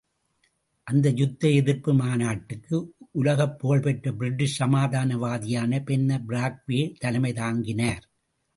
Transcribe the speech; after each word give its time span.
அந்த 0.87 1.09
யுத்த 1.09 1.49
எதிர்ப்பு 1.49 1.93
மாநாட்டுக்கு 1.93 2.77
உலகப் 3.11 3.59
புகழ் 3.59 3.79
பெற்ற 3.79 4.11
பிரிட்டிஷ் 4.11 4.61
சமாதானவாதியான 4.63 5.83
பென்னர் 5.83 6.25
பிராக்வே 6.27 6.81
தலைமை 6.99 7.33
தாங்கினார். 7.33 8.03